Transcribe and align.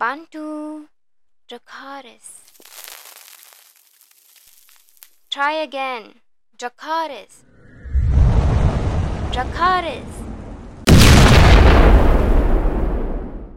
Bantu 0.00 0.88
Jakaris. 1.46 2.40
Try 5.28 5.52
again. 5.60 6.14
Jakaris. 6.56 7.44
Jakaris. 9.30 10.29